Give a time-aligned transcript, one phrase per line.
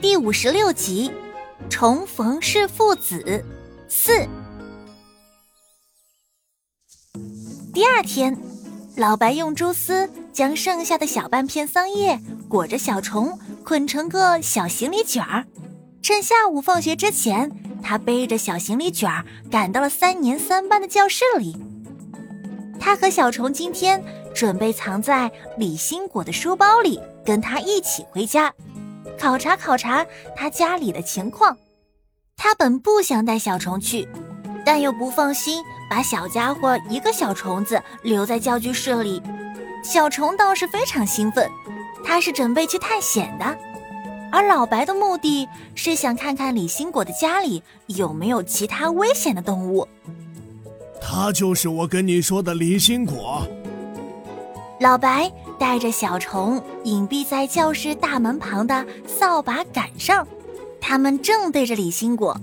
[0.00, 1.12] 第五十六集，
[1.68, 3.44] 重逢是父子
[3.86, 4.26] 四。
[7.74, 8.34] 第二天，
[8.96, 12.18] 老白用蛛丝将剩下的小半片桑叶
[12.48, 15.44] 裹着小虫，捆成个小行李卷儿。
[16.00, 21.54] 趁下午放学之前，他背着小行李卷儿赶到了三年三班的教室里。
[22.80, 24.02] 他和小虫今天
[24.34, 28.50] 准备藏在李新果的书包里，跟他一起回家。
[29.20, 31.54] 考察考察他家里的情况，
[32.38, 34.08] 他本不想带小虫去，
[34.64, 39.20] 但又不放心把小家伙一个小虫子留在教具室里。
[39.84, 41.46] 小虫倒是非常兴奋，
[42.02, 43.44] 他是准备去探险的，
[44.32, 49.86] 而老白的目的是想看看李新果的家里有没有其他危险的动物。
[50.98, 53.46] 他就是我跟你说的李新果。
[54.80, 60.26] 老白带着小虫隐蔽在教室大门旁的扫把杆上，
[60.80, 62.34] 他们正对着李新果。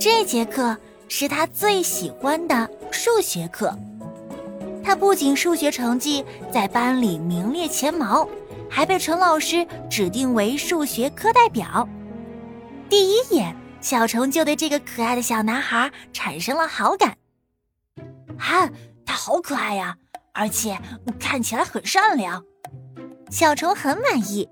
[0.00, 0.74] 这节课
[1.08, 3.78] 是他最喜欢的数学课。
[4.82, 8.26] 他不仅数学成绩在班里名列前茅，
[8.70, 11.86] 还被陈老师指定为数学课代表。
[12.88, 17.18] 第一眼，小虫就对这个可爱的小男孩产生了好感。
[18.38, 18.70] 啊，
[19.04, 19.98] 他好可爱呀！
[20.36, 20.78] 而且
[21.18, 22.44] 看起来很善良，
[23.30, 24.46] 小虫很满意。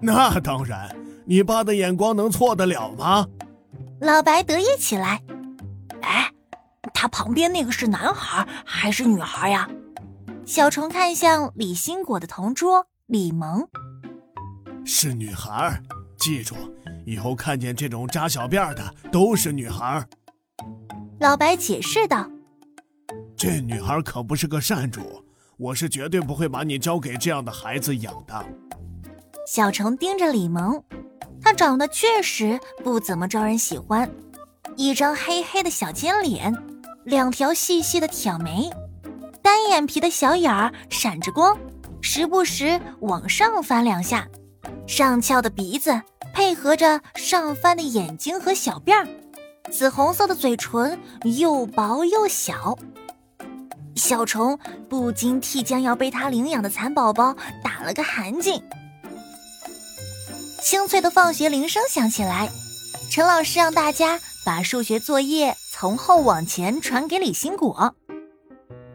[0.00, 0.94] 那当然，
[1.26, 3.26] 你爸的眼光能错得了吗？
[4.00, 5.20] 老白得意起来。
[6.02, 6.30] 哎，
[6.94, 9.68] 他旁边那个是男孩还是女孩呀？
[10.46, 13.66] 小虫看向李新果的同桌李萌。
[14.84, 15.82] 是女孩，
[16.16, 16.54] 记住，
[17.04, 20.06] 以后看见这种扎小辫的都是女孩。
[21.18, 22.30] 老白解释道。
[23.38, 25.22] 这女孩可不是个善主，
[25.56, 28.44] 我是绝对不会把你交给这样的孩子养的。
[29.46, 30.82] 小虫盯着李萌，
[31.40, 34.10] 她长得确实不怎么招人喜欢，
[34.74, 36.52] 一张黑黑的小尖脸，
[37.04, 38.68] 两条细细的挑眉，
[39.40, 41.56] 单眼皮的小眼儿闪着光，
[42.00, 44.26] 时不时往上翻两下，
[44.84, 46.02] 上翘的鼻子
[46.34, 49.06] 配合着上翻的眼睛和小辫儿，
[49.70, 52.76] 紫红色的嘴唇又薄又小。
[53.98, 58.62] 小虫不禁替将要被他领养的蚕宝宝打了个寒噤。
[60.62, 62.48] 清脆的放学铃声响起来，
[63.10, 67.94] 陈老师让大家把数学作业从后往前传给李新果。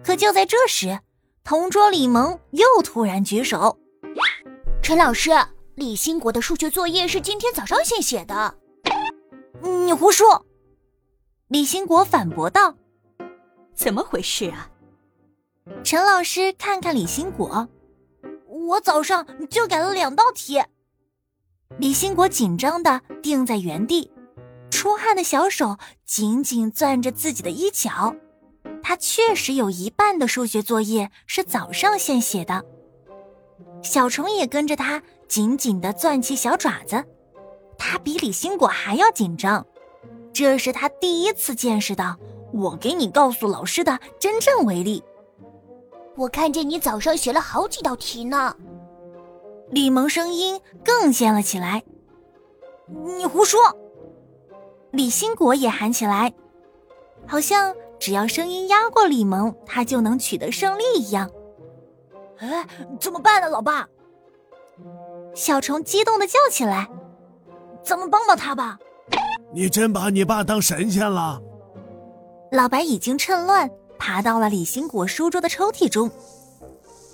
[0.03, 0.99] 可就在这时，
[1.43, 3.77] 同桌李萌又突然举手
[4.83, 5.31] ：“陈老师，
[5.75, 8.55] 李新国的数学作业是今天早上先写的。
[9.85, 10.45] ”“你胡说！”
[11.47, 12.75] 李新国反驳道。
[13.73, 14.69] “怎么回事啊？”
[15.83, 17.69] 陈老师看看李新果，
[18.47, 20.61] 我早上就改了两道题。
[21.77, 24.11] 李新果紧张的定在原地，
[24.69, 28.13] 出汗的小手紧紧攥着自己的衣角。
[28.81, 32.65] 他确实有一半的数学作业是早上先写的。
[33.81, 37.01] 小虫也跟着他紧紧的攥起小爪子，
[37.77, 39.65] 他比李新果还要紧张。
[40.33, 42.17] 这是他第一次见识到
[42.51, 45.01] 我给你告诉老师的真正威力。
[46.15, 48.55] 我看见你早上写了好几道题呢，
[49.69, 51.83] 李萌声音更尖了起来。
[53.17, 53.59] 你胡说！
[54.91, 56.31] 李新国也喊起来，
[57.25, 61.31] 好像只要声音压过李萌，他就能取得胜利一样。
[62.37, 62.67] 哎，
[62.99, 63.87] 怎么办呢，老爸？
[65.33, 66.87] 小虫激动的叫起来
[67.81, 68.77] ：“咱们帮帮他吧！”
[69.51, 71.41] 你真把你爸当神仙了？
[72.51, 73.67] 老白已经趁乱。
[73.97, 76.09] 爬到了李兴果书桌的抽屉中。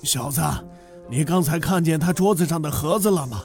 [0.03, 0.41] 小子，
[1.09, 3.44] 你刚才看见他桌子上的盒子了吗？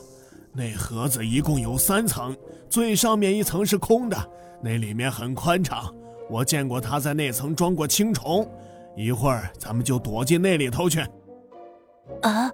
[0.52, 2.36] 那盒子一共有三层，
[2.70, 4.16] 最上面一层是空的，
[4.62, 5.92] 那里面很宽敞。
[6.30, 8.48] 我见过他在那层装过青虫。
[8.96, 11.00] 一会儿咱们就躲进那里头去。
[12.22, 12.50] 啊，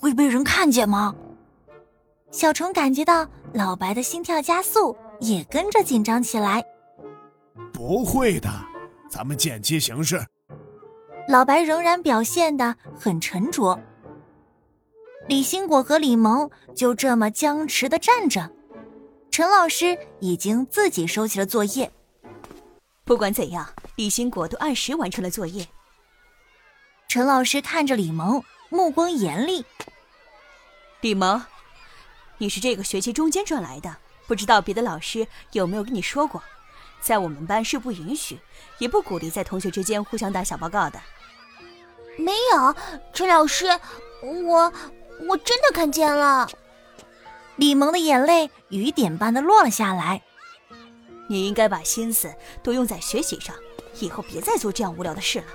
[0.00, 1.14] 会被人看见吗？
[2.30, 6.64] 小虫感觉到老白的心跳加速，也跟着紧张起来。
[7.72, 8.48] 不会的。
[9.08, 10.24] 咱们见机行事。
[11.28, 13.78] 老白仍然表现的很沉着。
[15.26, 18.50] 李新果和李萌就这么僵持的站着。
[19.30, 21.92] 陈老师已经自己收起了作业。
[23.04, 25.66] 不管怎样，李新果都按时完成了作业。
[27.08, 29.64] 陈老师看着李萌，目光严厉。
[31.02, 31.42] 李萌，
[32.38, 33.96] 你是这个学期中间转来的，
[34.26, 36.42] 不知道别的老师有没有跟你说过？
[37.00, 38.38] 在我们班是不允许，
[38.78, 41.00] 也不鼓励在同学之间互相打小报告的。
[42.16, 42.74] 没有，
[43.12, 43.66] 陈老师，
[44.22, 44.72] 我
[45.28, 46.48] 我真的看见了。
[47.56, 50.22] 李萌的眼泪雨点般的落了下来。
[51.28, 53.54] 你应该把心思都用在学习上，
[54.00, 55.46] 以后别再做这样无聊的事了。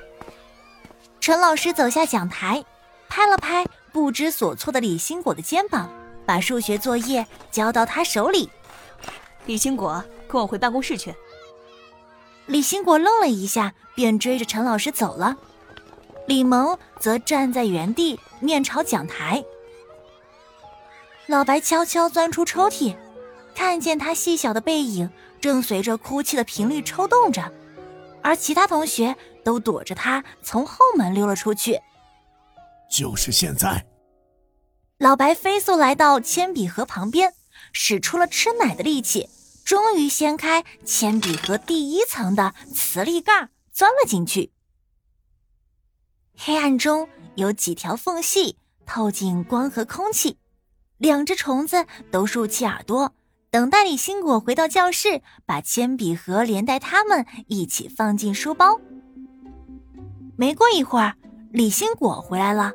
[1.19, 2.63] 陈老师走下讲台，
[3.09, 5.89] 拍了拍不知所措的李兴果的肩膀，
[6.25, 8.49] 把数学作业交到他手里。
[9.45, 11.13] 李兴果，跟我回办公室去。
[12.45, 15.35] 李新果愣了一下，便追着陈老师走了。
[16.27, 19.43] 李萌则站在原地，面朝讲台。
[21.27, 22.95] 老白悄悄钻出抽屉，
[23.55, 25.09] 看见他细小的背影
[25.39, 27.51] 正随着哭泣的频率抽动着，
[28.21, 31.79] 而其他同学都躲着他从后门溜了出去。
[32.89, 33.85] 就是现在！
[34.99, 37.33] 老白飞速来到铅笔盒旁边，
[37.71, 39.27] 使出了吃奶的力气，
[39.63, 44.51] 终于掀开铅笔盒第一层的磁力盖，钻了进去。
[46.35, 50.37] 黑暗中有几条缝隙透进光和空气，
[50.97, 53.13] 两只虫子都竖起耳朵，
[53.49, 58.81] 等待李新果回到教室，把铅笔盒连带他们一起放进书包。
[60.35, 61.15] 没过一会儿，
[61.51, 62.73] 李新果回来了，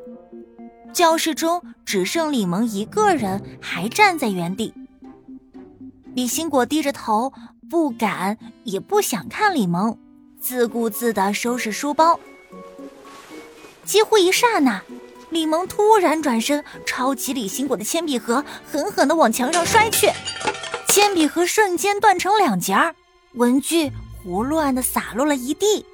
[0.92, 4.72] 教室中只剩李萌一个人还站在原地。
[6.18, 7.32] 李新果低着头，
[7.70, 9.96] 不敢也不想看李萌，
[10.40, 12.18] 自顾自的收拾书包。
[13.84, 14.82] 几乎一刹那，
[15.30, 20.10] 李萌突然转身，抄起李新果的铅笔盒，狠狠的往墙上摔去。
[20.88, 22.96] 铅笔盒瞬间断成两截儿，
[23.34, 23.92] 文具
[24.24, 25.86] 胡乱的洒落了一地。